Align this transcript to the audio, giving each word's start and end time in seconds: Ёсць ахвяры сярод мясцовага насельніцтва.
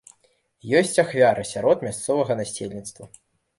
Ёсць 0.79 0.97
ахвяры 1.03 1.45
сярод 1.51 1.85
мясцовага 1.89 2.41
насельніцтва. 2.43 3.13